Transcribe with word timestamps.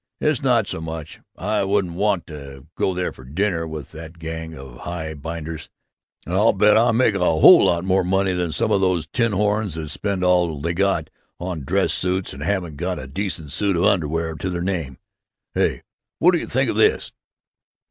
It's 0.19 0.41
not 0.41 0.67
so 0.67 0.81
much. 0.81 1.19
I 1.37 1.63
wouldn't 1.63 1.93
want 1.93 2.25
to 2.25 2.65
go 2.75 2.95
there 2.95 3.11
to 3.11 3.23
dinner 3.23 3.67
with 3.67 3.91
that 3.91 4.17
gang 4.17 4.55
of, 4.55 4.67
of 4.73 4.77
high 4.79 5.13
binders. 5.13 5.69
And 6.25 6.33
I'll 6.33 6.53
bet 6.53 6.75
I 6.75 6.91
make 6.91 7.13
a 7.13 7.19
whole 7.19 7.65
lot 7.65 7.83
more 7.83 8.03
money 8.03 8.33
than 8.33 8.51
some 8.51 8.71
of 8.71 8.81
those 8.81 9.05
tin 9.05 9.31
horns 9.31 9.75
that 9.75 9.89
spend 9.89 10.23
all 10.23 10.59
they 10.59 10.73
got 10.73 11.11
on 11.39 11.63
dress 11.65 11.93
suits 11.93 12.33
and 12.33 12.41
haven't 12.41 12.77
got 12.77 12.97
a 12.97 13.05
decent 13.05 13.51
suit 13.51 13.75
of 13.77 13.83
underwear 13.83 14.33
to 14.33 14.49
their 14.49 14.63
name! 14.63 14.97
Hey! 15.53 15.83
What 16.17 16.31
do 16.31 16.39
you 16.39 16.47
think 16.47 16.71
of 16.71 16.77
this!" 16.77 17.11